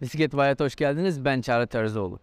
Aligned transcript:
Bisiklet 0.00 0.34
ve 0.34 0.38
Hayat'a 0.38 0.64
hoş 0.64 0.76
geldiniz. 0.76 1.24
Ben 1.24 1.40
Çağrı 1.40 1.66
Terzioğlu. 1.66 2.18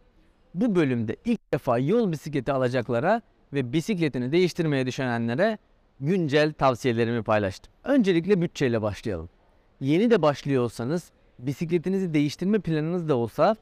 Bu 0.53 0.75
bölümde 0.75 1.15
ilk 1.25 1.53
defa 1.53 1.79
yol 1.79 2.11
bisikleti 2.11 2.51
alacaklara 2.51 3.21
ve 3.53 3.73
bisikletini 3.73 4.31
değiştirmeye 4.31 4.85
düşünenlere 4.85 5.57
güncel 5.99 6.53
tavsiyelerimi 6.53 7.23
paylaştım. 7.23 7.73
Öncelikle 7.83 8.41
bütçeyle 8.41 8.81
başlayalım. 8.81 9.29
Yeni 9.79 10.11
de 10.11 10.21
başlıyorsanız 10.21 11.11
bisikletinizi 11.39 12.13
değiştirme 12.13 12.59
planınız 12.59 13.09
da 13.09 13.15
olsa 13.15 13.55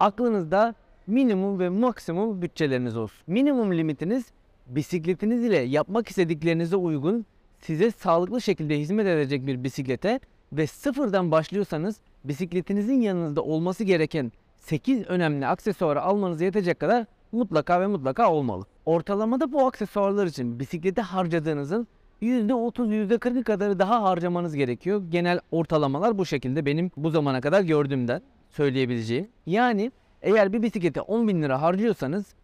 aklınızda 0.00 0.74
minimum 1.06 1.58
ve 1.58 1.68
maksimum 1.68 2.42
bütçeleriniz 2.42 2.96
olsun. 2.96 3.18
Minimum 3.26 3.72
limitiniz 3.72 4.24
bisikletiniz 4.66 5.44
ile 5.44 5.58
yapmak 5.58 6.08
istediklerinize 6.08 6.76
uygun 6.76 7.26
size 7.60 7.90
sağlıklı 7.90 8.40
şekilde 8.40 8.78
hizmet 8.78 9.06
edecek 9.06 9.46
bir 9.46 9.64
bisiklete 9.64 10.20
ve 10.52 10.66
sıfırdan 10.66 11.30
başlıyorsanız 11.30 11.96
bisikletinizin 12.24 13.00
yanınızda 13.00 13.42
olması 13.42 13.84
gereken 13.84 14.32
8 14.56 15.06
önemli 15.06 15.46
aksesuarı 15.46 16.02
almanıza 16.02 16.44
yetecek 16.44 16.80
kadar 16.80 17.06
mutlaka 17.32 17.80
ve 17.80 17.86
mutlaka 17.86 18.32
olmalı. 18.32 18.64
Ortalamada 18.84 19.52
bu 19.52 19.66
aksesuarlar 19.66 20.26
için 20.26 20.60
bisiklete 20.60 21.02
harcadığınızın 21.02 21.86
%30 22.22 22.92
%40'ı 22.92 23.44
kadarı 23.44 23.78
daha 23.78 24.02
harcamanız 24.02 24.54
gerekiyor. 24.54 25.02
Genel 25.10 25.40
ortalamalar 25.50 26.18
bu 26.18 26.26
şekilde 26.26 26.66
benim 26.66 26.90
bu 26.96 27.10
zamana 27.10 27.40
kadar 27.40 27.62
gördüğümden 27.62 28.22
söyleyebileceğim. 28.50 29.28
Yani 29.46 29.92
eğer 30.22 30.52
bir 30.52 30.62
bisiklete 30.62 31.00
10 31.00 31.28
bin 31.28 31.42
lira 31.42 31.62
harcıyorsanız 31.62 32.34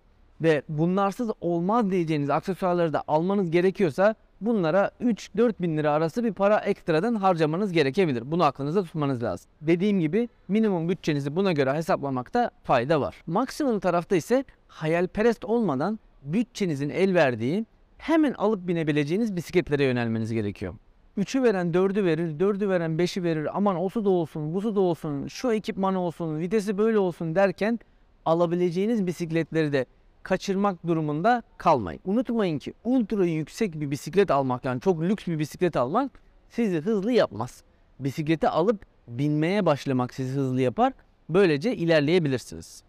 ve 0.41 0.63
bunlarsız 0.69 1.31
olmaz 1.41 1.91
diyeceğiniz 1.91 2.31
aksesuarları 2.31 2.93
da 2.93 3.03
almanız 3.09 3.51
gerekiyorsa 3.51 4.15
bunlara 4.41 4.91
3-4 5.01 5.53
bin 5.61 5.77
lira 5.77 5.93
arası 5.93 6.25
bir 6.25 6.33
para 6.33 6.59
ekstradan 6.59 7.15
harcamanız 7.15 7.73
gerekebilir. 7.73 8.31
Bunu 8.31 8.45
aklınızda 8.45 8.83
tutmanız 8.83 9.23
lazım. 9.23 9.51
Dediğim 9.61 10.01
gibi 10.01 10.29
minimum 10.49 10.89
bütçenizi 10.89 11.37
buna 11.37 11.53
göre 11.53 11.75
hesaplamakta 11.75 12.51
fayda 12.65 13.01
var. 13.01 13.23
Maksimum 13.27 13.81
tarafta 13.81 14.17
ise 14.17 14.45
hayalperest 14.69 15.45
olmadan 15.45 15.99
bütçenizin 16.23 16.91
el 16.91 17.15
verdiği 17.15 17.67
hemen 17.99 18.33
alıp 18.33 18.69
binebileceğiniz 18.69 19.37
bisikletlere 19.37 19.85
yönelmeniz 19.85 20.33
gerekiyor. 20.33 20.75
3'ü 21.19 21.43
veren 21.43 21.67
4'ü 21.73 22.05
verir, 22.05 22.39
4'ü 22.39 22.69
veren 22.69 22.91
5'i 22.91 23.23
verir. 23.23 23.49
Aman 23.57 23.77
osu 23.77 24.05
da 24.05 24.11
olsun, 24.11 24.55
busu 24.55 24.77
da 24.77 24.81
olsun, 24.81 25.27
şu 25.27 25.53
ekipmanı 25.53 26.01
olsun, 26.01 26.39
vitesi 26.39 26.79
böyle 26.79 26.99
olsun 26.99 27.35
derken 27.35 27.79
alabileceğiniz 28.25 29.07
bisikletleri 29.07 29.73
de 29.73 29.87
kaçırmak 30.27 30.87
durumunda 30.87 31.43
kalmayın. 31.59 32.01
Unutmayın 32.05 32.59
ki 32.59 32.75
ultra 32.85 33.27
yüksek 33.27 33.81
bir 33.81 33.91
bisiklet 33.91 34.31
almak 34.31 34.65
yani 34.65 34.81
çok 34.81 35.03
lüks 35.03 35.27
bir 35.27 35.39
bisiklet 35.39 35.77
almak 35.77 36.11
sizi 36.51 36.81
hızlı 36.81 37.13
yapmaz. 37.13 37.63
Bisikleti 38.01 38.49
alıp 38.49 38.87
binmeye 39.09 39.67
başlamak 39.67 40.15
sizi 40.15 40.39
hızlı 40.39 40.61
yapar. 40.61 40.93
Böylece 41.29 41.77
ilerleyebilirsiniz. 41.77 42.83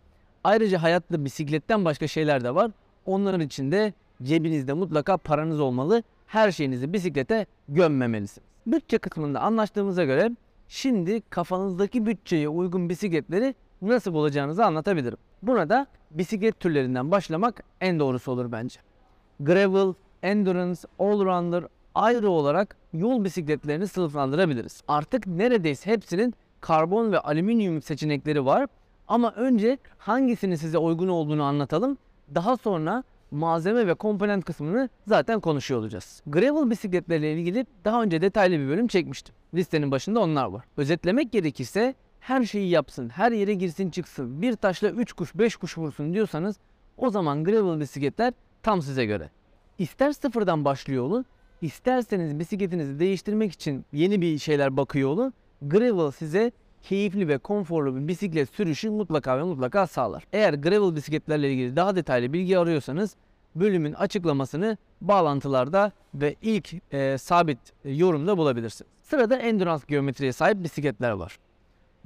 Ayrıca 0.44 0.84
hayatta 0.84 1.26
bisikletten 1.26 1.86
başka 1.86 2.08
şeyler 2.08 2.44
de 2.44 2.56
var. 2.56 2.72
Onların 3.06 3.42
için 3.42 3.72
de 3.72 3.94
cebinizde 4.24 4.74
mutlaka 4.74 5.18
paranız 5.18 5.60
olmalı. 5.60 6.04
Her 6.28 6.52
şeyinizi 6.52 6.94
bisiklete 6.94 7.46
gömmemelisiniz. 7.70 8.48
Bütçe 8.68 8.98
kısmında 8.98 9.40
anlaştığımıza 9.40 10.04
göre 10.04 10.32
şimdi 10.68 11.22
kafanızdaki 11.30 12.06
bütçeye 12.06 12.50
uygun 12.50 12.90
bisikletleri 12.90 13.56
nasıl 13.82 14.14
bulacağınızı 14.14 14.66
anlatabilirim. 14.66 15.18
Buna 15.42 15.70
da 15.70 15.88
bisiklet 16.12 16.60
türlerinden 16.60 17.12
başlamak 17.12 17.64
en 17.82 18.00
doğrusu 18.00 18.32
olur 18.32 18.52
bence. 18.52 18.80
Gravel, 19.40 19.94
Endurance, 20.24 20.82
Allrounder 21.00 21.64
ayrı 21.96 22.30
olarak 22.30 22.76
yol 22.94 23.24
bisikletlerini 23.24 23.88
sınıflandırabiliriz. 23.88 24.82
Artık 24.88 25.28
neredeyse 25.28 25.92
hepsinin 25.92 26.34
karbon 26.62 27.12
ve 27.12 27.20
alüminyum 27.20 27.82
seçenekleri 27.82 28.46
var. 28.46 28.68
Ama 29.08 29.32
önce 29.32 29.78
hangisinin 29.98 30.56
size 30.56 30.78
uygun 30.78 31.08
olduğunu 31.08 31.44
anlatalım. 31.44 31.98
Daha 32.36 32.58
sonra 32.58 33.04
malzeme 33.32 33.88
ve 33.88 33.94
komponent 33.94 34.46
kısmını 34.46 34.90
zaten 35.08 35.40
konuşuyor 35.40 35.80
olacağız. 35.80 36.22
Gravel 36.28 36.70
bisikletlerle 36.70 37.34
ilgili 37.34 37.66
daha 37.86 38.04
önce 38.04 38.22
detaylı 38.22 38.60
bir 38.60 38.68
bölüm 38.68 38.88
çekmiştim. 38.88 39.36
Listenin 39.54 39.92
başında 39.92 40.20
onlar 40.20 40.46
var. 40.46 40.66
Özetlemek 40.78 41.32
gerekirse 41.32 41.96
her 42.28 42.44
şeyi 42.44 42.70
yapsın, 42.70 43.10
her 43.10 43.32
yere 43.32 43.54
girsin 43.54 43.90
çıksın, 43.90 44.42
bir 44.42 44.56
taşla 44.56 44.90
3 44.90 45.14
kuş 45.14 45.36
5 45.36 45.56
kuş 45.56 45.78
vursun 45.78 46.14
diyorsanız 46.14 46.56
o 46.98 47.10
zaman 47.10 47.44
gravel 47.44 47.80
bisikletler 47.80 48.34
tam 48.64 48.82
size 48.82 49.06
göre. 49.06 49.30
İster 49.78 50.12
sıfırdan 50.12 50.66
başlıyor 50.66 51.04
olun, 51.04 51.26
isterseniz 51.62 52.40
bisikletinizi 52.40 53.00
değiştirmek 53.00 53.52
için 53.52 53.86
yeni 53.94 54.22
bir 54.22 54.38
şeyler 54.38 54.78
bakıyor 54.78 55.10
olun. 55.10 55.34
Gravel 55.62 56.12
size 56.12 56.52
keyifli 56.82 57.28
ve 57.28 57.38
konforlu 57.38 57.96
bir 57.96 58.08
bisiklet 58.08 58.50
sürüşü 58.50 58.90
mutlaka 58.90 59.38
ve 59.38 59.44
mutlaka 59.44 59.88
sağlar. 59.88 60.24
Eğer 60.34 60.54
gravel 60.54 60.96
bisikletlerle 60.96 61.52
ilgili 61.52 61.76
daha 61.76 61.96
detaylı 61.96 62.34
bilgi 62.34 62.60
arıyorsanız 62.60 63.16
bölümün 63.56 63.94
açıklamasını 63.94 64.78
bağlantılarda 65.02 65.92
ve 66.14 66.36
ilk 66.42 66.94
e, 66.94 67.18
sabit 67.18 67.60
yorumda 67.86 68.38
bulabilirsiniz. 68.38 68.92
Sırada 69.04 69.38
endurance 69.38 69.84
geometriye 69.88 70.34
sahip 70.34 70.64
bisikletler 70.64 71.12
var. 71.12 71.40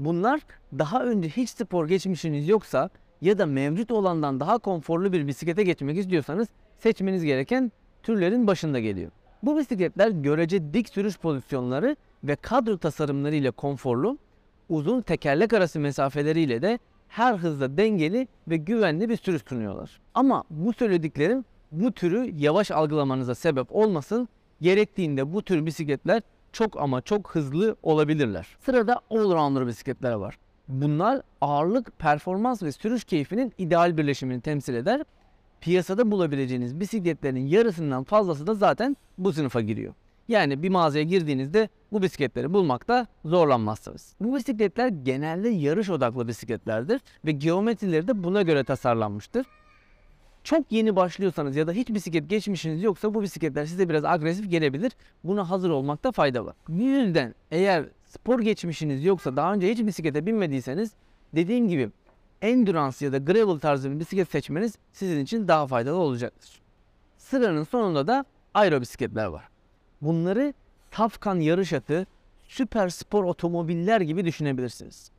Bunlar 0.05 0.41
daha 0.79 1.03
önce 1.03 1.29
hiç 1.29 1.49
spor 1.49 1.87
geçmişiniz 1.87 2.47
yoksa 2.47 2.89
ya 3.21 3.37
da 3.37 3.45
mevcut 3.45 3.91
olandan 3.91 4.39
daha 4.39 4.57
konforlu 4.57 5.13
bir 5.13 5.27
bisiklete 5.27 5.63
geçmek 5.63 5.97
istiyorsanız 5.97 6.47
seçmeniz 6.77 7.23
gereken 7.23 7.71
türlerin 8.03 8.47
başında 8.47 8.79
geliyor. 8.79 9.11
Bu 9.43 9.57
bisikletler 9.57 10.09
görece 10.09 10.73
dik 10.73 10.89
sürüş 10.89 11.17
pozisyonları 11.17 11.95
ve 12.23 12.35
kadro 12.35 12.77
tasarımları 12.77 13.35
ile 13.35 13.51
konforlu, 13.51 14.17
uzun 14.69 15.01
tekerlek 15.01 15.53
arası 15.53 15.79
mesafeleriyle 15.79 16.61
de 16.61 16.79
her 17.07 17.35
hızda 17.35 17.77
dengeli 17.77 18.27
ve 18.47 18.57
güvenli 18.57 19.09
bir 19.09 19.17
sürüş 19.17 19.41
sunuyorlar. 19.49 20.01
Ama 20.13 20.43
bu 20.49 20.73
söylediklerim 20.73 21.45
bu 21.71 21.91
türü 21.91 22.31
yavaş 22.35 22.71
algılamanıza 22.71 23.35
sebep 23.35 23.75
olmasın. 23.75 24.29
Gerektiğinde 24.61 25.33
bu 25.33 25.41
tür 25.41 25.65
bisikletler 25.65 26.21
çok 26.53 26.81
ama 26.81 27.01
çok 27.01 27.35
hızlı 27.35 27.75
olabilirler. 27.83 28.47
Sırada 28.65 28.99
all-rounder 29.11 29.67
bisikletler 29.67 30.13
var. 30.13 30.37
Bunlar 30.67 31.21
ağırlık, 31.41 31.99
performans 31.99 32.63
ve 32.63 32.71
sürüş 32.71 33.03
keyfinin 33.03 33.53
ideal 33.57 33.97
birleşimini 33.97 34.41
temsil 34.41 34.73
eder. 34.73 35.03
Piyasada 35.61 36.11
bulabileceğiniz 36.11 36.79
bisikletlerin 36.79 37.47
yarısından 37.47 38.03
fazlası 38.03 38.47
da 38.47 38.55
zaten 38.55 38.97
bu 39.17 39.33
sınıfa 39.33 39.61
giriyor. 39.61 39.93
Yani 40.27 40.63
bir 40.63 40.69
mağazaya 40.69 41.03
girdiğinizde 41.03 41.69
bu 41.91 42.01
bisikletleri 42.01 42.53
bulmakta 42.53 43.07
zorlanmazsınız. 43.25 44.15
Bu 44.19 44.35
bisikletler 44.35 44.87
genelde 44.87 45.49
yarış 45.49 45.89
odaklı 45.89 46.27
bisikletlerdir 46.27 47.01
ve 47.25 47.31
geometrileri 47.31 48.07
de 48.07 48.23
buna 48.23 48.41
göre 48.41 48.63
tasarlanmıştır. 48.63 49.45
Çok 50.43 50.71
yeni 50.71 50.95
başlıyorsanız 50.95 51.55
ya 51.55 51.67
da 51.67 51.71
hiç 51.71 51.89
bisiklet 51.89 52.29
geçmişiniz 52.29 52.83
yoksa 52.83 53.13
bu 53.13 53.21
bisikletler 53.21 53.65
size 53.65 53.89
biraz 53.89 54.05
agresif 54.05 54.51
gelebilir. 54.51 54.91
Buna 55.23 55.49
hazır 55.49 55.69
olmakta 55.69 56.11
fayda 56.11 56.45
var. 56.45 56.55
Bu 56.67 56.81
yüzden 56.81 57.35
eğer 57.51 57.85
spor 58.05 58.39
geçmişiniz 58.39 59.05
yoksa 59.05 59.35
daha 59.35 59.53
önce 59.53 59.71
hiç 59.71 59.79
bisiklete 59.79 60.25
binmediyseniz 60.25 60.91
dediğim 61.35 61.67
gibi 61.67 61.89
endurance 62.41 63.05
ya 63.05 63.11
da 63.11 63.17
gravel 63.17 63.59
tarzı 63.59 63.91
bir 63.91 63.99
bisiklet 63.99 64.29
seçmeniz 64.31 64.77
sizin 64.91 65.19
için 65.19 65.47
daha 65.47 65.67
faydalı 65.67 65.95
olacaktır. 65.95 66.61
Sıranın 67.17 67.63
sonunda 67.63 68.07
da 68.07 68.25
aero 68.53 68.81
bisikletler 68.81 69.25
var. 69.25 69.43
Bunları 70.01 70.53
Tafkan 70.91 71.39
yarış 71.39 71.73
atı, 71.73 72.05
süper 72.43 72.89
spor 72.89 73.23
otomobiller 73.23 74.01
gibi 74.01 74.25
düşünebilirsiniz. 74.25 75.11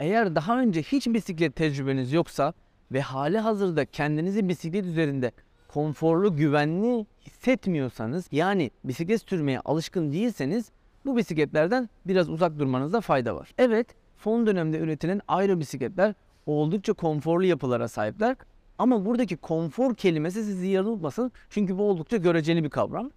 Eğer 0.00 0.34
daha 0.34 0.60
önce 0.60 0.82
hiç 0.82 1.06
bisiklet 1.06 1.56
tecrübeniz 1.56 2.12
yoksa 2.12 2.52
ve 2.92 3.00
hali 3.00 3.38
hazırda 3.38 3.84
kendinizi 3.84 4.48
bisiklet 4.48 4.84
üzerinde 4.84 5.32
konforlu, 5.68 6.36
güvenli 6.36 7.06
hissetmiyorsanız 7.26 8.28
yani 8.32 8.70
bisiklet 8.84 9.22
sürmeye 9.28 9.60
alışkın 9.60 10.12
değilseniz 10.12 10.70
bu 11.06 11.16
bisikletlerden 11.16 11.88
biraz 12.06 12.28
uzak 12.28 12.58
durmanızda 12.58 13.00
fayda 13.00 13.36
var. 13.36 13.52
Evet, 13.58 13.86
son 14.16 14.46
dönemde 14.46 14.78
üretilen 14.78 15.20
aero 15.28 15.60
bisikletler 15.60 16.14
oldukça 16.46 16.92
konforlu 16.92 17.44
yapılara 17.44 17.88
sahipler. 17.88 18.36
Ama 18.78 19.04
buradaki 19.04 19.36
konfor 19.36 19.94
kelimesi 19.94 20.44
sizi 20.44 20.66
yanıltmasın. 20.66 21.32
Çünkü 21.50 21.78
bu 21.78 21.82
oldukça 21.82 22.16
göreceli 22.16 22.64
bir 22.64 22.70
kavram. 22.70 23.10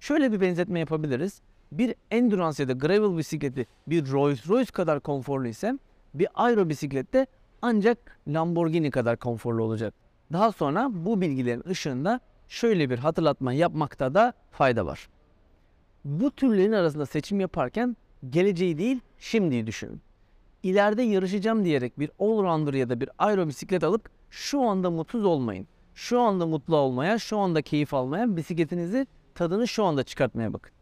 Şöyle 0.00 0.32
bir 0.32 0.40
benzetme 0.40 0.80
yapabiliriz. 0.80 1.40
Bir 1.72 1.94
endurance 2.10 2.62
ya 2.62 2.68
da 2.68 2.72
gravel 2.72 3.18
bisikleti 3.18 3.66
bir 3.86 4.12
Rolls 4.12 4.48
Royce 4.48 4.72
kadar 4.72 5.00
konforlu 5.00 5.48
ise 5.48 5.78
bir 6.14 6.28
aero 6.34 6.68
bisiklette 6.68 7.26
ancak 7.62 8.18
Lamborghini 8.28 8.90
kadar 8.90 9.16
konforlu 9.16 9.62
olacak. 9.62 9.94
Daha 10.32 10.52
sonra 10.52 10.88
bu 10.92 11.20
bilgilerin 11.20 11.64
ışığında 11.68 12.20
şöyle 12.48 12.90
bir 12.90 12.98
hatırlatma 12.98 13.52
yapmakta 13.52 14.14
da 14.14 14.32
fayda 14.50 14.86
var. 14.86 15.08
Bu 16.04 16.30
türlerin 16.30 16.72
arasında 16.72 17.06
seçim 17.06 17.40
yaparken 17.40 17.96
geleceği 18.30 18.78
değil 18.78 19.00
şimdiyi 19.18 19.66
düşünün. 19.66 20.00
İleride 20.62 21.02
yarışacağım 21.02 21.64
diyerek 21.64 21.98
bir 21.98 22.10
allrounder 22.18 22.74
ya 22.74 22.88
da 22.88 23.00
bir 23.00 23.10
aero 23.18 23.48
bisiklet 23.48 23.84
alıp 23.84 24.10
şu 24.30 24.60
anda 24.60 24.90
mutsuz 24.90 25.24
olmayın. 25.24 25.66
Şu 25.94 26.20
anda 26.20 26.46
mutlu 26.46 26.76
olmaya, 26.76 27.18
şu 27.18 27.38
anda 27.38 27.62
keyif 27.62 27.94
almaya, 27.94 28.36
bisikletinizi 28.36 29.06
tadını 29.34 29.68
şu 29.68 29.84
anda 29.84 30.02
çıkartmaya 30.02 30.52
bakın. 30.52 30.72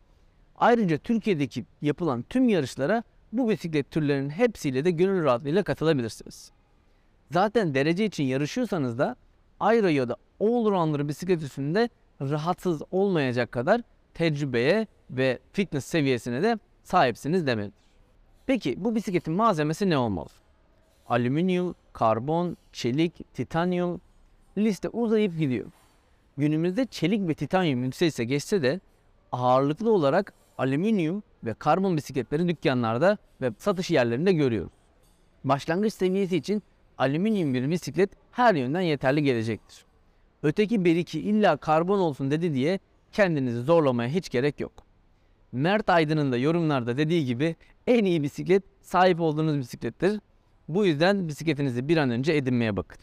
Ayrıca 0.56 0.98
Türkiye'deki 0.98 1.64
yapılan 1.82 2.22
tüm 2.22 2.48
yarışlara 2.48 3.02
bu 3.32 3.50
bisiklet 3.50 3.90
türlerinin 3.90 4.30
hepsiyle 4.30 4.84
de 4.84 4.90
gönül 4.90 5.24
rahatlığıyla 5.24 5.62
katılabilirsiniz. 5.62 6.52
Zaten 7.30 7.74
derece 7.74 8.04
için 8.04 8.24
yarışıyorsanız 8.24 8.98
da 8.98 9.16
aero 9.60 9.86
ya 9.86 10.08
da 10.08 10.16
all-rounder 10.40 11.08
bisiklet 11.08 11.42
üstünde 11.42 11.88
rahatsız 12.20 12.82
olmayacak 12.90 13.52
kadar 13.52 13.80
tecrübeye 14.14 14.86
ve 15.10 15.38
fitness 15.52 15.84
seviyesine 15.84 16.42
de 16.42 16.58
sahipsiniz 16.82 17.46
demektir. 17.46 17.88
Peki 18.46 18.84
bu 18.84 18.94
bisikletin 18.94 19.34
malzemesi 19.34 19.90
ne 19.90 19.98
olmalı? 19.98 20.28
Alüminyum, 21.08 21.74
karbon, 21.92 22.56
çelik, 22.72 23.34
titanyum 23.34 24.00
liste 24.58 24.88
uzayıp 24.88 25.38
gidiyor. 25.38 25.66
Günümüzde 26.36 26.86
çelik 26.86 27.28
ve 27.28 27.34
titanyum 27.34 27.84
yükselişe 27.84 28.24
geçse 28.24 28.62
de 28.62 28.80
ağırlıklı 29.32 29.92
olarak 29.92 30.32
alüminyum 30.58 31.22
ve 31.44 31.54
karbon 31.54 31.96
bisikletleri 31.96 32.48
dükkanlarda 32.48 33.18
ve 33.40 33.52
satış 33.58 33.90
yerlerinde 33.90 34.32
görüyoruz. 34.32 34.72
Başlangıç 35.44 35.94
seviyesi 35.94 36.36
için 36.36 36.62
alüminyum 36.98 37.54
bir 37.54 37.70
bisiklet 37.70 38.10
her 38.32 38.54
yönden 38.54 38.80
yeterli 38.80 39.22
gelecektir. 39.22 39.84
Öteki 40.42 40.84
bir 40.84 40.96
iki 40.96 41.20
illa 41.20 41.56
karbon 41.56 41.98
olsun 41.98 42.30
dedi 42.30 42.54
diye 42.54 42.78
kendinizi 43.12 43.62
zorlamaya 43.62 44.08
hiç 44.08 44.28
gerek 44.28 44.60
yok. 44.60 44.72
Mert 45.52 45.90
Aydın'ın 45.90 46.32
da 46.32 46.36
yorumlarda 46.36 46.96
dediği 46.96 47.24
gibi 47.24 47.56
en 47.86 48.04
iyi 48.04 48.22
bisiklet 48.22 48.62
sahip 48.82 49.20
olduğunuz 49.20 49.58
bisiklettir. 49.58 50.20
Bu 50.68 50.86
yüzden 50.86 51.28
bisikletinizi 51.28 51.88
bir 51.88 51.96
an 51.96 52.10
önce 52.10 52.32
edinmeye 52.32 52.76
bakın. 52.76 52.98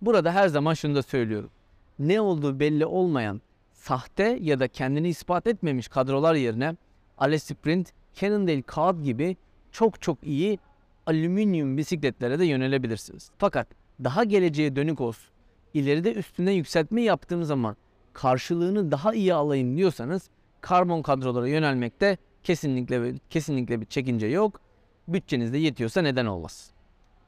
Burada 0.00 0.32
her 0.32 0.48
zaman 0.48 0.74
şunu 0.74 0.94
da 0.94 1.02
söylüyorum. 1.02 1.50
Ne 1.98 2.20
olduğu 2.20 2.60
belli 2.60 2.86
olmayan, 2.86 3.40
sahte 3.72 4.38
ya 4.40 4.60
da 4.60 4.68
kendini 4.68 5.08
ispat 5.08 5.46
etmemiş 5.46 5.88
kadrolar 5.88 6.34
yerine 6.34 6.76
Ale 7.18 7.38
Sprint, 7.38 7.92
Cannondale 8.14 8.62
Kağıt 8.62 9.04
gibi 9.04 9.36
çok 9.72 10.02
çok 10.02 10.18
iyi 10.24 10.58
alüminyum 11.06 11.76
bisikletlere 11.76 12.38
de 12.38 12.44
yönelebilirsiniz. 12.44 13.30
Fakat 13.38 13.68
daha 14.04 14.24
geleceğe 14.24 14.76
dönük 14.76 15.00
olsun, 15.00 15.32
ileride 15.74 16.12
üstüne 16.12 16.52
yükseltme 16.52 17.02
yaptığım 17.02 17.44
zaman 17.44 17.76
karşılığını 18.12 18.90
daha 18.90 19.14
iyi 19.14 19.34
alayım 19.34 19.76
diyorsanız 19.76 20.30
karbon 20.60 21.02
kadrolara 21.02 21.48
yönelmekte 21.48 22.16
kesinlikle 22.42 23.14
kesinlikle 23.30 23.80
bir 23.80 23.86
çekince 23.86 24.26
yok. 24.26 24.60
Bütçeniz 25.08 25.52
de 25.52 25.58
yetiyorsa 25.58 26.02
neden 26.02 26.26
olmaz. 26.26 26.70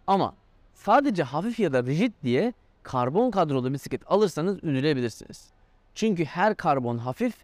Ama 0.07 0.35
sadece 0.75 1.23
hafif 1.23 1.61
ya 1.61 1.73
da 1.73 1.83
rigid 1.83 2.13
diye 2.23 2.53
karbon 2.83 3.31
kadrolu 3.31 3.73
bisiklet 3.73 4.03
alırsanız 4.07 4.65
ünülebilirsiniz. 4.65 5.49
Çünkü 5.95 6.25
her 6.25 6.55
karbon 6.55 6.99
hafif 6.99 7.35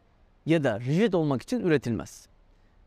ya 0.47 0.65
da 0.65 0.81
rigid 0.81 1.13
olmak 1.13 1.43
için 1.43 1.61
üretilmez. 1.61 2.29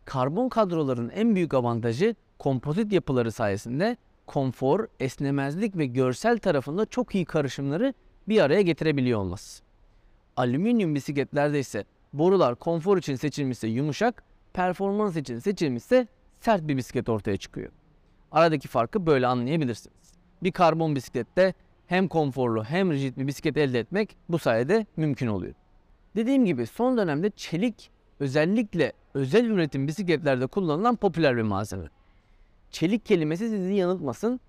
Karbon 0.06 0.50
kadroların 0.50 1.10
en 1.10 1.36
büyük 1.36 1.54
avantajı 1.54 2.16
kompozit 2.44 2.94
yapıları 2.94 3.31
sayesinde 3.31 3.98
konfor, 4.28 4.88
esnemezlik 5.00 5.78
ve 5.78 5.86
görsel 5.86 6.38
tarafında 6.38 6.86
çok 6.86 7.16
iyi 7.16 7.25
karışımları 7.25 7.94
bir 8.28 8.42
araya 8.42 8.62
getirebiliyor 8.62 9.19
olması. 9.19 9.63
Alüminyum 10.38 10.95
bisikletlerde 10.95 11.60
ise 11.60 11.86
borular 12.13 12.56
konfor 12.56 12.98
için 12.98 13.16
seçilmişse 13.16 13.68
yumuşak, 13.68 14.24
performans 14.54 15.16
için 15.16 15.40
seçilmişse 15.40 16.07
sert 16.40 16.68
bir 16.68 16.78
bisiklet 16.78 17.10
ortaya 17.10 17.38
çıkıyor. 17.38 17.72
Aradaki 18.31 18.68
farkı 18.68 19.06
böyle 19.06 19.28
anlayabilirsiniz. 19.28 20.13
Bir 20.44 20.51
karbon 20.51 20.96
bisiklette 20.96 21.54
hem 21.88 22.07
konforlu 22.07 22.63
hem 22.63 22.92
rigid 22.92 23.18
bir 23.18 23.28
bisiklet 23.28 23.57
elde 23.57 23.80
etmek 23.80 24.18
bu 24.30 24.39
sayede 24.39 24.86
mümkün 24.98 25.28
oluyor. 25.28 25.54
Dediğim 26.16 26.46
gibi 26.46 26.68
son 26.68 26.98
dönemde 26.98 27.30
çelik 27.30 27.92
özellikle 28.19 28.94
özel 29.13 29.46
üretim 29.46 29.88
bisikletlerde 29.88 30.48
kullanılan 30.48 30.96
popüler 30.96 31.38
bir 31.38 31.42
malzeme. 31.42 31.89
Çelik 32.74 33.06
kelimesi 33.06 33.50
sizi 33.50 33.74
yanıltmasın. 33.74 34.40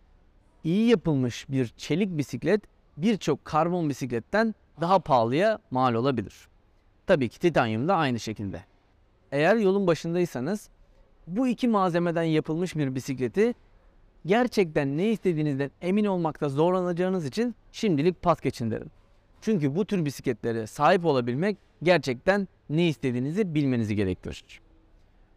İyi 0.65 0.89
yapılmış 0.89 1.49
bir 1.49 1.67
çelik 1.67 2.19
bisiklet 2.19 2.63
birçok 2.97 3.45
karbon 3.45 3.89
bisikletten 3.89 4.55
daha 4.81 4.99
pahalıya 4.99 5.59
mal 5.71 5.95
olabilir. 5.95 6.49
Tabii 7.07 7.29
ki 7.29 7.41
titanyum 7.41 7.89
da 7.89 7.97
aynı 7.97 8.21
şekilde. 8.21 8.65
Eğer 9.33 9.57
yolun 9.57 9.87
başındaysanız 9.87 10.69
bu 11.27 11.49
iki 11.49 11.69
malzemeden 11.69 12.23
yapılmış 12.23 12.77
bir 12.77 12.95
bisikleti 12.95 13.55
gerçekten 14.27 14.97
ne 14.97 15.11
istediğinizden 15.11 15.71
emin 15.81 16.05
olmakta 16.05 16.49
zorlanacağınız 16.49 17.27
için 17.27 17.55
şimdilik 17.73 18.23
pas 18.23 18.41
geçin 18.41 18.71
derim. 18.71 18.91
Çünkü 19.41 19.77
bu 19.77 19.85
tür 19.85 20.05
bisikletlere 20.05 20.67
sahip 20.67 21.05
olabilmek 21.05 21.57
gerçekten 21.83 22.49
ne 22.71 22.89
istediğinizi 22.89 23.55
bilmenizi 23.55 23.97
gerektirir. 23.97 24.61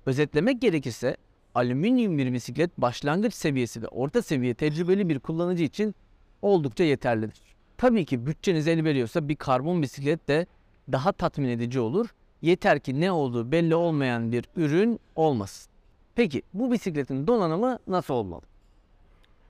Özetlemek 0.05 0.61
gerekirse 0.61 1.17
alüminyum 1.57 2.17
bir 2.17 2.33
bisiklet 2.33 2.77
başlangıç 2.77 3.33
seviyesi 3.33 3.81
ve 3.81 3.87
orta 3.87 4.21
seviye 4.21 4.53
tecrübeli 4.53 5.09
bir 5.09 5.19
kullanıcı 5.19 5.63
için 5.63 5.95
oldukça 6.41 6.83
yeterlidir. 6.83 7.41
Tabii 7.77 8.05
ki 8.05 8.25
bütçeniz 8.25 8.67
el 8.67 8.83
veriyorsa 8.83 9.29
bir 9.29 9.35
karbon 9.35 9.81
bisiklet 9.81 10.27
de 10.27 10.47
daha 10.91 11.11
tatmin 11.11 11.49
edici 11.49 11.79
olur. 11.79 12.07
Yeter 12.41 12.79
ki 12.79 13.01
ne 13.01 13.11
olduğu 13.11 13.51
belli 13.51 13.75
olmayan 13.75 14.31
bir 14.31 14.45
ürün 14.55 14.99
olmasın. 15.15 15.71
Peki 16.15 16.41
bu 16.53 16.71
bisikletin 16.71 17.27
donanımı 17.27 17.79
nasıl 17.87 18.13
olmalı? 18.13 18.41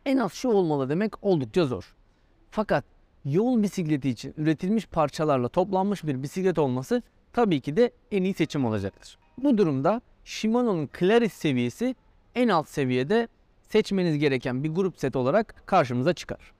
En 0.05 0.17
az 0.17 0.33
şu 0.33 0.49
olmalı 0.49 0.89
demek 0.89 1.23
oldukça 1.23 1.65
zor. 1.65 1.95
Fakat 2.51 2.85
yol 3.25 3.63
bisikleti 3.63 4.09
için 4.09 4.33
üretilmiş 4.37 4.87
parçalarla 4.87 5.49
toplanmış 5.49 6.03
bir 6.03 6.23
bisiklet 6.23 6.59
olması 6.59 7.01
tabii 7.33 7.61
ki 7.61 7.77
de 7.77 7.91
en 8.11 8.23
iyi 8.23 8.33
seçim 8.33 8.65
olacaktır. 8.65 9.17
Bu 9.37 9.57
durumda 9.57 10.01
Shimano'nun 10.27 10.89
Claris 10.99 11.33
seviyesi 11.33 11.95
en 12.35 12.47
alt 12.47 12.69
seviyede 12.69 13.27
seçmeniz 13.69 14.19
gereken 14.19 14.63
bir 14.63 14.69
grup 14.69 14.99
set 14.99 15.15
olarak 15.15 15.63
karşımıza 15.65 16.13
çıkar. 16.13 16.51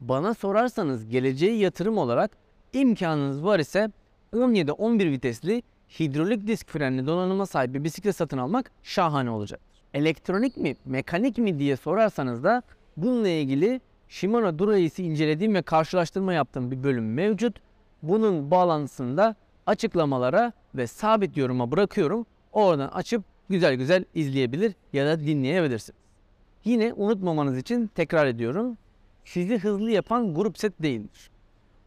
Bana 0.00 0.34
sorarsanız 0.34 1.08
geleceğe 1.08 1.56
yatırım 1.56 1.98
olarak 1.98 2.30
imkanınız 2.72 3.44
var 3.44 3.58
ise 3.58 3.90
17-11 4.32 5.10
vitesli 5.10 5.62
hidrolik 6.00 6.46
disk 6.46 6.68
frenli 6.68 7.06
donanıma 7.06 7.46
sahip 7.46 7.74
bir 7.74 7.84
bisiklet 7.84 8.16
satın 8.16 8.38
almak 8.38 8.70
şahane 8.82 9.30
olacaktır. 9.30 9.82
Elektronik 9.94 10.56
mi, 10.56 10.76
mekanik 10.84 11.38
mi 11.38 11.58
diye 11.58 11.76
sorarsanız 11.76 12.44
da 12.44 12.62
bununla 12.96 13.28
ilgili 13.28 13.80
Shimano 14.08 14.58
Durace'i 14.58 15.06
incelediğim 15.06 15.54
ve 15.54 15.62
karşılaştırma 15.62 16.32
yaptığım 16.32 16.70
bir 16.70 16.82
bölüm 16.82 17.14
mevcut. 17.14 17.56
Bunun 18.02 18.50
bağlantısını 18.50 19.16
da 19.16 19.36
açıklamalara 19.66 20.52
ve 20.74 20.86
sabit 20.86 21.36
yoruma 21.36 21.70
bırakıyorum. 21.70 22.26
Oradan 22.52 22.88
açıp 22.88 23.24
güzel 23.48 23.74
güzel 23.74 24.04
izleyebilir 24.14 24.74
ya 24.92 25.06
da 25.06 25.20
dinleyebilirsiniz. 25.20 26.00
Yine 26.64 26.92
unutmamanız 26.92 27.58
için 27.58 27.86
tekrar 27.86 28.26
ediyorum. 28.26 28.76
Sizi 29.24 29.58
hızlı 29.58 29.90
yapan 29.90 30.34
grup 30.34 30.58
set 30.58 30.82
değildir. 30.82 31.30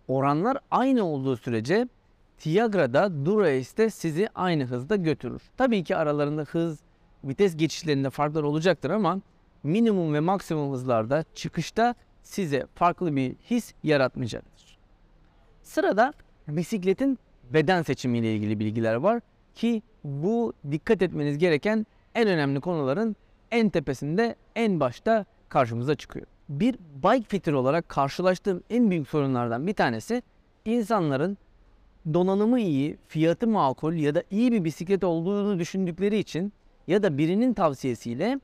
Oranlar 0.08 0.58
aynı 0.72 1.04
olduğu 1.04 1.38
sürece 1.38 1.88
Tiagra'da 2.38 3.26
Durace'de 3.26 3.90
sizi 3.90 4.30
aynı 4.36 4.64
hızda 4.64 4.96
götürür. 4.96 5.42
Tabii 5.58 5.84
ki 5.84 5.96
aralarında 5.96 6.42
hız, 6.42 6.80
vites 7.24 7.58
geçişlerinde 7.58 8.10
farklar 8.10 8.44
olacaktır 8.44 8.90
ama 8.90 9.22
minimum 9.64 10.14
ve 10.14 10.20
maksimum 10.20 10.72
hızlarda 10.74 11.26
çıkışta 11.36 11.96
size 12.24 12.68
farklı 12.76 13.16
bir 13.16 13.36
his 13.50 13.74
yaratmayacaktır. 13.84 14.78
Sırada 15.64 16.14
bisikletin 16.48 17.20
beden 17.54 17.82
seçimi 17.82 18.18
ile 18.18 18.36
ilgili 18.36 18.60
bilgiler 18.60 18.96
var 18.96 19.22
ki 19.56 19.82
bu 20.04 20.54
dikkat 20.72 21.02
etmeniz 21.02 21.38
gereken 21.38 21.86
en 22.16 22.28
önemli 22.28 22.60
konuların 22.60 23.16
en 23.52 23.70
tepesinde 23.70 24.36
en 24.56 24.80
başta 24.80 25.26
karşımıza 25.50 25.96
çıkıyor. 25.96 26.26
Bir 26.50 26.76
bike 27.04 27.28
fitter 27.28 27.54
olarak 27.54 27.90
karşılaştığım 27.90 28.64
en 28.70 28.92
büyük 28.92 29.08
sorunlardan 29.08 29.68
bir 29.68 29.74
tanesi 29.74 30.24
insanların 30.66 31.38
donanımı 32.14 32.60
iyi, 32.60 32.98
fiyatı 33.08 33.48
makul 33.48 33.94
ya 33.94 34.16
da 34.16 34.24
iyi 34.32 34.52
bir 34.52 34.64
bisiklet 34.64 35.04
olduğunu 35.04 35.60
düşündükleri 35.60 36.18
için 36.18 36.54
ya 36.88 37.04
da 37.04 37.18
birinin 37.18 37.54
tavsiyesiyle 37.54 38.40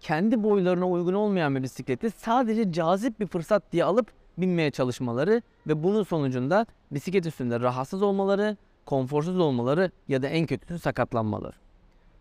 kendi 0.00 0.42
boylarına 0.42 0.88
uygun 0.88 1.14
olmayan 1.14 1.56
bir 1.56 1.62
bisikleti 1.62 2.10
sadece 2.10 2.72
cazip 2.72 3.20
bir 3.20 3.26
fırsat 3.26 3.72
diye 3.72 3.84
alıp 3.84 4.12
binmeye 4.38 4.70
çalışmaları 4.70 5.42
ve 5.66 5.82
bunun 5.82 6.02
sonucunda 6.02 6.66
bisiklet 6.90 7.26
üstünde 7.26 7.60
rahatsız 7.60 8.02
olmaları, 8.02 8.56
konforsuz 8.86 9.38
olmaları 9.38 9.90
ya 10.08 10.22
da 10.22 10.28
en 10.28 10.46
kötüsü 10.46 10.78
sakatlanmaları. 10.78 11.56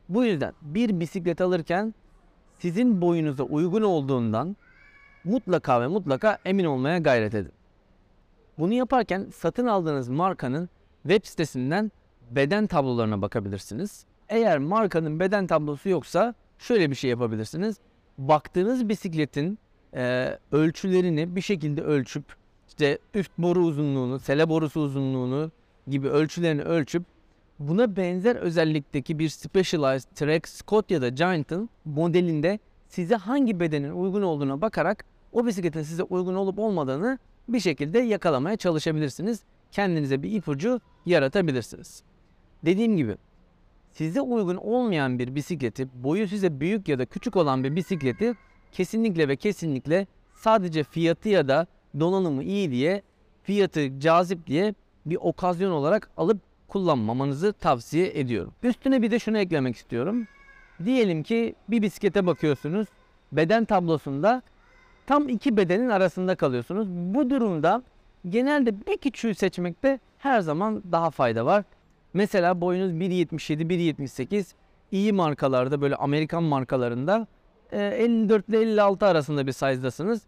Bu 0.09 0.25
yüzden 0.25 0.53
bir 0.61 0.99
bisiklet 0.99 1.41
alırken 1.41 1.93
sizin 2.59 3.01
boyunuza 3.01 3.43
uygun 3.43 3.81
olduğundan 3.81 4.55
mutlaka 5.23 5.81
ve 5.81 5.87
mutlaka 5.87 6.37
emin 6.45 6.65
olmaya 6.65 6.97
gayret 6.97 7.33
edin. 7.33 7.51
Bunu 8.59 8.73
yaparken 8.73 9.27
satın 9.35 9.67
aldığınız 9.67 10.09
markanın 10.09 10.69
web 11.03 11.25
sitesinden 11.25 11.91
beden 12.31 12.67
tablolarına 12.67 13.21
bakabilirsiniz. 13.21 14.05
Eğer 14.29 14.57
markanın 14.57 15.19
beden 15.19 15.47
tablosu 15.47 15.89
yoksa 15.89 16.33
şöyle 16.59 16.89
bir 16.89 16.95
şey 16.95 17.09
yapabilirsiniz. 17.09 17.77
Baktığınız 18.17 18.89
bisikletin 18.89 19.59
e, 19.95 20.37
ölçülerini 20.51 21.35
bir 21.35 21.41
şekilde 21.41 21.81
ölçüp 21.81 22.23
işte 22.67 22.99
üst 23.13 23.31
boru 23.37 23.59
uzunluğunu, 23.59 24.19
sele 24.19 24.49
borusu 24.49 24.79
uzunluğunu 24.79 25.51
gibi 25.89 26.07
ölçülerini 26.07 26.61
ölçüp 26.61 27.03
Buna 27.59 27.95
benzer 27.95 28.35
özellikteki 28.35 29.19
bir 29.19 29.29
Specialized 29.29 30.09
Trek 30.15 30.47
Scott 30.47 30.91
ya 30.91 31.01
da 31.01 31.09
Giant'ın 31.09 31.69
modelinde 31.85 32.59
size 32.87 33.15
hangi 33.15 33.59
bedenin 33.59 33.91
uygun 33.91 34.21
olduğuna 34.21 34.61
bakarak 34.61 35.05
o 35.31 35.45
bisikletin 35.45 35.81
size 35.81 36.03
uygun 36.03 36.35
olup 36.35 36.59
olmadığını 36.59 37.19
bir 37.49 37.59
şekilde 37.59 37.99
yakalamaya 37.99 38.57
çalışabilirsiniz. 38.57 39.43
Kendinize 39.71 40.23
bir 40.23 40.31
ipucu 40.31 40.81
yaratabilirsiniz. 41.05 42.03
Dediğim 42.65 42.97
gibi 42.97 43.17
size 43.91 44.21
uygun 44.21 44.55
olmayan 44.55 45.19
bir 45.19 45.35
bisikleti, 45.35 45.87
boyu 46.03 46.27
size 46.27 46.59
büyük 46.59 46.87
ya 46.87 46.99
da 46.99 47.05
küçük 47.05 47.35
olan 47.35 47.63
bir 47.63 47.75
bisikleti 47.75 48.33
kesinlikle 48.71 49.27
ve 49.27 49.35
kesinlikle 49.35 50.07
sadece 50.35 50.83
fiyatı 50.83 51.29
ya 51.29 51.47
da 51.47 51.67
donanımı 51.99 52.43
iyi 52.43 52.71
diye, 52.71 53.01
fiyatı 53.43 53.99
cazip 53.99 54.47
diye 54.47 54.73
bir 55.05 55.15
okazyon 55.21 55.71
olarak 55.71 56.09
alıp 56.17 56.37
kullanmamanızı 56.67 57.53
tavsiye 57.53 58.19
ediyorum. 58.19 58.53
Üstüne 58.63 59.01
bir 59.01 59.11
de 59.11 59.19
şunu 59.19 59.37
eklemek 59.37 59.75
istiyorum. 59.75 60.27
Diyelim 60.85 61.23
ki 61.23 61.55
bir 61.69 61.81
bisiklete 61.81 62.25
bakıyorsunuz. 62.25 62.87
Beden 63.31 63.65
tablosunda 63.65 64.41
tam 65.07 65.29
iki 65.29 65.57
bedenin 65.57 65.89
arasında 65.89 66.35
kalıyorsunuz. 66.35 66.87
Bu 66.89 67.29
durumda 67.29 67.83
genelde 68.29 68.85
bir 68.87 68.97
küçüğü 68.97 69.35
seçmekte 69.35 69.99
her 70.17 70.41
zaman 70.41 70.83
daha 70.91 71.09
fayda 71.09 71.45
var. 71.45 71.63
Mesela 72.13 72.61
boyunuz 72.61 72.91
1.77, 72.91 73.61
1.78 73.61 74.53
iyi 74.91 75.13
markalarda 75.13 75.81
böyle 75.81 75.95
Amerikan 75.95 76.43
markalarında 76.43 77.27
e, 77.71 77.81
54 77.81 78.49
ile 78.49 78.61
56 78.61 79.05
arasında 79.05 79.47
bir 79.47 79.51
size'dasınız. 79.51 80.21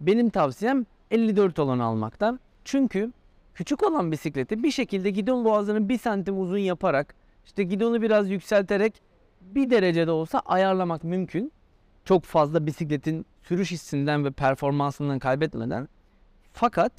Benim 0.00 0.30
tavsiyem 0.30 0.86
54 1.10 1.58
olanı 1.58 1.84
almaktan. 1.84 2.40
Çünkü 2.64 3.12
küçük 3.54 3.82
olan 3.82 4.12
bisikleti 4.12 4.62
bir 4.62 4.70
şekilde 4.70 5.10
gidon 5.10 5.44
boğazını 5.44 5.88
1 5.88 5.98
santim 5.98 6.40
uzun 6.40 6.58
yaparak 6.58 7.14
işte 7.44 7.62
gidonu 7.62 8.02
biraz 8.02 8.30
yükselterek 8.30 9.02
bir 9.40 9.70
derecede 9.70 10.10
olsa 10.10 10.38
ayarlamak 10.38 11.04
mümkün. 11.04 11.52
Çok 12.04 12.24
fazla 12.24 12.66
bisikletin 12.66 13.26
sürüş 13.42 13.70
hissinden 13.70 14.24
ve 14.24 14.30
performansından 14.30 15.18
kaybetmeden. 15.18 15.88
Fakat 16.52 16.92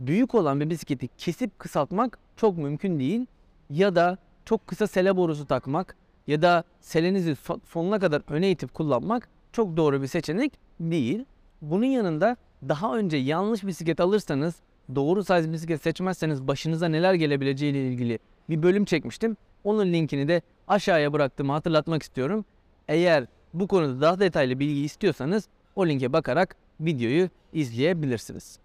büyük 0.00 0.34
olan 0.34 0.60
bir 0.60 0.70
bisikleti 0.70 1.08
kesip 1.08 1.58
kısaltmak 1.58 2.18
çok 2.36 2.58
mümkün 2.58 2.98
değil. 2.98 3.26
Ya 3.70 3.94
da 3.94 4.18
çok 4.44 4.66
kısa 4.66 4.86
sele 4.86 5.16
borusu 5.16 5.46
takmak 5.46 5.96
ya 6.26 6.42
da 6.42 6.64
selenizi 6.80 7.30
so- 7.30 7.60
sonuna 7.66 7.98
kadar 7.98 8.22
öne 8.28 8.50
itip 8.50 8.74
kullanmak 8.74 9.28
çok 9.52 9.76
doğru 9.76 10.02
bir 10.02 10.06
seçenek 10.06 10.52
değil. 10.80 11.24
Bunun 11.62 11.86
yanında 11.86 12.36
daha 12.68 12.96
önce 12.96 13.16
yanlış 13.16 13.64
bisiklet 13.64 14.00
alırsanız, 14.00 14.54
doğru 14.94 15.24
size 15.24 15.52
bisiklet 15.52 15.82
seçmezseniz 15.82 16.48
başınıza 16.48 16.88
neler 16.88 17.14
gelebileceği 17.14 17.72
ile 17.72 17.88
ilgili 17.88 18.18
bir 18.50 18.62
bölüm 18.62 18.84
çekmiştim. 18.84 19.36
Onun 19.64 19.92
linkini 19.92 20.28
de 20.28 20.42
aşağıya 20.68 21.12
bıraktığımı 21.12 21.52
hatırlatmak 21.52 22.02
istiyorum. 22.02 22.44
Eğer 22.88 23.26
bu 23.54 23.68
konuda 23.68 24.00
daha 24.00 24.20
detaylı 24.20 24.58
bilgi 24.58 24.84
istiyorsanız 24.84 25.48
o 25.76 25.86
linke 25.86 26.12
bakarak 26.12 26.56
videoyu 26.80 27.28
izleyebilirsiniz. 27.52 28.58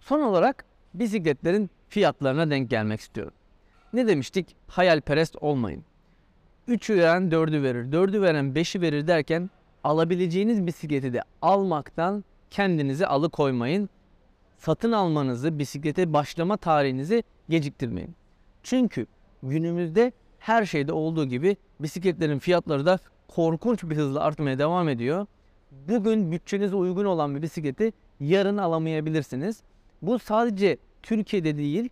Son 0.00 0.20
olarak 0.20 0.64
bisikletlerin 0.94 1.70
fiyatlarına 1.88 2.50
denk 2.50 2.70
gelmek 2.70 3.00
istiyorum. 3.00 3.34
Ne 3.92 4.08
demiştik? 4.08 4.56
Hayalperest 4.68 5.36
olmayın. 5.40 5.84
3'ü 6.68 6.96
veren 6.96 7.22
4'ü 7.30 7.62
verir, 7.62 7.84
4'ü 7.84 8.22
veren 8.22 8.44
5'i 8.44 8.80
verir 8.80 9.06
derken 9.06 9.50
alabileceğiniz 9.84 10.66
bisikleti 10.66 11.12
de 11.12 11.22
almaktan 11.42 12.24
kendinizi 12.50 13.06
alıkoymayın. 13.06 13.88
Satın 14.58 14.92
almanızı, 14.92 15.58
bisiklete 15.58 16.12
başlama 16.12 16.56
tarihinizi 16.56 17.22
geciktirmeyin. 17.48 18.14
Çünkü 18.62 19.06
günümüzde 19.42 20.12
her 20.38 20.64
şeyde 20.64 20.92
olduğu 20.92 21.24
gibi 21.24 21.56
bisikletlerin 21.80 22.38
fiyatları 22.38 22.86
da 22.86 22.98
korkunç 23.28 23.84
bir 23.84 23.96
hızla 23.96 24.20
artmaya 24.20 24.58
devam 24.58 24.88
ediyor. 24.88 25.26
Bugün 25.88 26.32
bütçenize 26.32 26.76
uygun 26.76 27.04
olan 27.04 27.34
bir 27.34 27.42
bisikleti 27.42 27.92
yarın 28.20 28.56
alamayabilirsiniz. 28.56 29.62
Bu 30.02 30.18
sadece 30.18 30.76
Türkiye'de 31.02 31.56
değil, 31.56 31.88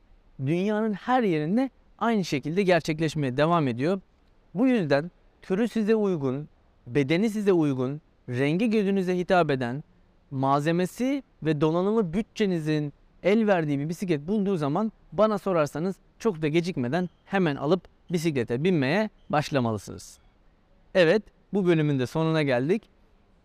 dünyanın 0.46 0.92
her 0.92 1.22
yerinde 1.22 1.70
aynı 1.98 2.24
şekilde 2.24 2.62
gerçekleşmeye 2.62 3.36
devam 3.36 3.68
ediyor. 3.68 4.00
Bu 4.54 4.66
yüzden 4.66 5.10
türü 5.42 5.68
size 5.68 5.94
uygun, 5.94 6.48
bedeni 6.86 7.30
size 7.30 7.52
uygun, 7.52 8.00
rengi 8.28 8.70
gözünüze 8.70 9.18
hitap 9.18 9.50
eden, 9.50 9.84
malzemesi 10.30 11.22
ve 11.42 11.60
donanımı 11.60 12.12
bütçenizin 12.12 12.92
el 13.22 13.46
verdiği 13.46 13.78
bir 13.78 13.88
bisiklet 13.88 14.28
bulduğu 14.28 14.56
zaman 14.56 14.92
bana 15.12 15.38
sorarsanız 15.38 15.96
çok 16.18 16.42
da 16.42 16.48
gecikmeden 16.48 17.08
hemen 17.24 17.56
alıp 17.56 17.88
bisiklete 18.12 18.64
binmeye 18.64 19.10
başlamalısınız. 19.30 20.18
Evet, 20.94 21.22
bu 21.52 21.66
bölümün 21.66 21.98
de 21.98 22.06
sonuna 22.06 22.42
geldik. 22.42 22.82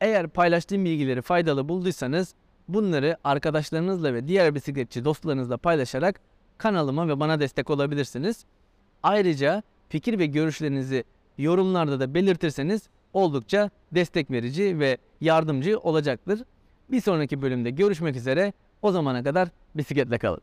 Eğer 0.02 0.28
paylaştığım 0.28 0.86
bilgileri 0.86 1.22
faydalı 1.22 1.70
bulduysanız 1.70 2.34
bunları 2.68 3.18
arkadaşlarınızla 3.24 4.14
ve 4.14 4.28
diğer 4.28 4.56
bisikletçi 4.56 5.06
dostlarınızla 5.06 5.58
paylaşarak 5.58 6.22
kanalıma 6.58 7.08
ve 7.08 7.20
bana 7.20 7.40
destek 7.40 7.70
olabilirsiniz. 7.70 8.46
Ayrıca 9.04 9.64
fikir 9.90 10.20
ve 10.20 10.26
görüşlerinizi 10.26 11.04
yorumlarda 11.38 12.00
da 12.00 12.14
belirtirseniz 12.14 12.90
oldukça 13.14 13.70
destek 13.92 14.32
verici 14.32 14.80
ve 14.80 14.98
yardımcı 15.22 15.80
olacaktır. 15.80 16.44
Bir 16.92 17.02
sonraki 17.02 17.42
bölümde 17.42 17.70
görüşmek 17.70 18.16
üzere. 18.16 18.54
O 18.82 18.92
zamana 18.92 19.24
kadar 19.24 19.50
bisikletle 19.76 20.18
kalın. 20.18 20.42